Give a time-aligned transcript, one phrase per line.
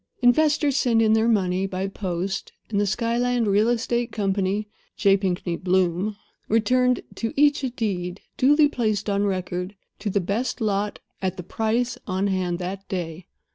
[0.23, 5.15] Investors sent in their money by post, and the Skyland Real Estate Company (J.
[5.15, 6.15] Pinkney Bloom)
[6.49, 11.43] returned to each a deed, duly placed on record, to the best lot, at the
[11.43, 13.27] price, on hand that day.